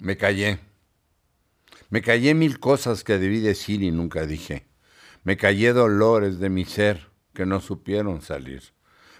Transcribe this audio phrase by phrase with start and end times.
[0.00, 0.60] Me callé.
[1.90, 4.64] Me callé mil cosas que debí decir y nunca dije.
[5.24, 8.62] Me callé dolores de mi ser que no supieron salir.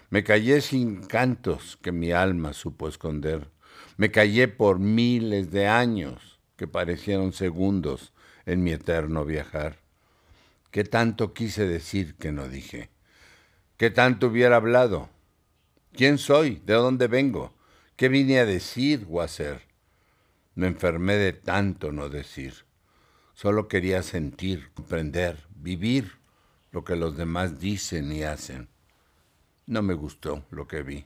[0.09, 3.51] Me callé sin cantos que mi alma supo esconder.
[3.97, 8.11] Me callé por miles de años que parecieron segundos
[8.47, 9.77] en mi eterno viajar.
[10.71, 12.89] ¿Qué tanto quise decir que no dije?
[13.77, 15.09] ¿Qué tanto hubiera hablado?
[15.93, 16.59] ¿Quién soy?
[16.65, 17.53] ¿De dónde vengo?
[17.97, 19.70] ¿Qué vine a decir o hacer?
[20.55, 22.65] Me enfermé de tanto no decir.
[23.33, 26.19] Solo quería sentir, comprender, vivir
[26.71, 28.69] lo que los demás dicen y hacen.
[29.65, 31.05] No me gustó lo que vi.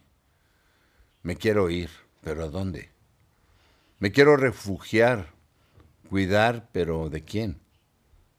[1.22, 1.90] Me quiero ir,
[2.22, 2.90] pero ¿a dónde?
[4.00, 5.34] Me quiero refugiar,
[6.10, 7.60] cuidar, pero ¿de quién?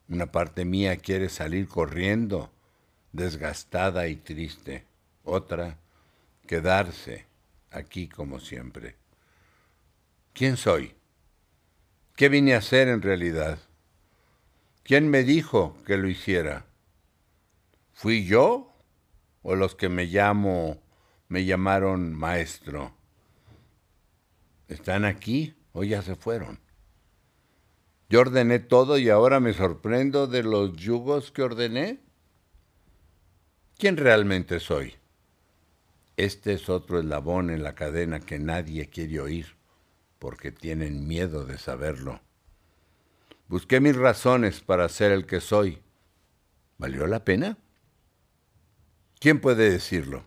[0.08, 2.52] Una parte mía quiere salir corriendo,
[3.12, 4.86] desgastada y triste.
[5.24, 5.78] Otra,
[6.46, 7.26] quedarse
[7.70, 8.96] aquí como siempre.
[10.36, 10.94] ¿Quién soy?
[12.14, 13.58] ¿Qué vine a hacer en realidad?
[14.82, 16.66] ¿Quién me dijo que lo hiciera?
[17.94, 18.70] ¿Fui yo
[19.40, 20.82] o los que me llamo
[21.28, 22.94] me llamaron maestro?
[24.68, 26.60] ¿Están aquí o ya se fueron?
[28.10, 31.98] Yo ordené todo y ahora me sorprendo de los yugos que ordené.
[33.78, 34.96] ¿Quién realmente soy?
[36.18, 39.55] Este es otro eslabón en la cadena que nadie quiere oír
[40.18, 42.20] porque tienen miedo de saberlo.
[43.48, 45.80] Busqué mis razones para ser el que soy.
[46.78, 47.56] ¿Valió la pena?
[49.20, 50.24] ¿Quién puede decirlo?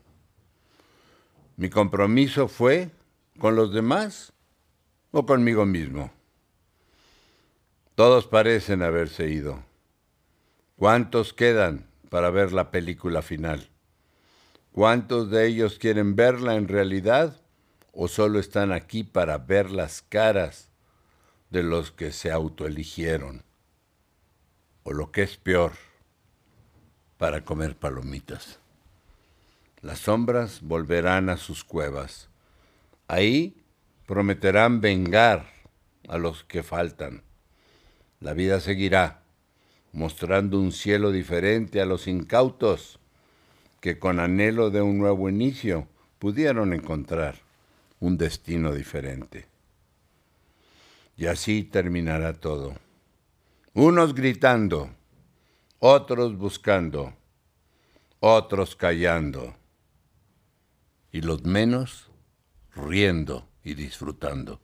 [1.58, 2.90] Mi compromiso fue
[3.38, 4.34] con los demás
[5.12, 6.12] o conmigo mismo.
[7.96, 9.64] Todos parecen haberse ido.
[10.78, 13.70] ¿Cuántos quedan para ver la película final?
[14.72, 17.42] ¿Cuántos de ellos quieren verla en realidad
[17.94, 20.70] o solo están aquí para ver las caras
[21.50, 23.44] de los que se autoeligieron?
[24.84, 25.74] O lo que es peor,
[27.18, 28.60] para comer palomitas.
[29.82, 32.30] Las sombras volverán a sus cuevas.
[33.08, 33.62] Ahí
[34.06, 35.46] prometerán vengar
[36.08, 37.24] a los que faltan.
[38.20, 39.22] La vida seguirá,
[39.92, 43.00] mostrando un cielo diferente a los incautos
[43.80, 45.88] que con anhelo de un nuevo inicio
[46.20, 47.49] pudieron encontrar
[48.00, 49.48] un destino diferente.
[51.18, 52.76] Y así terminará todo.
[53.74, 54.90] Unos gritando,
[55.80, 57.14] otros buscando,
[58.20, 59.56] otros callando,
[61.12, 62.10] y los menos
[62.76, 64.62] riendo y disfrutando.